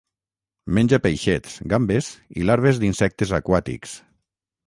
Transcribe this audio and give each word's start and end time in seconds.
Menja 0.77 0.97
peixets, 1.07 1.59
gambes 1.73 2.09
i 2.41 2.47
larves 2.51 2.81
d'insectes 2.85 3.35
aquàtics. 3.41 3.97